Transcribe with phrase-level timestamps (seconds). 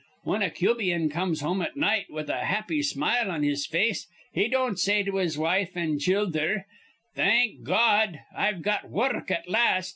[0.23, 4.47] Whin a Cubian comes home at night with a happy smile on his face, he
[4.47, 6.65] don't say to his wife an' childher,
[7.13, 9.89] 'Thank Gawd, I've got wurruk at last!'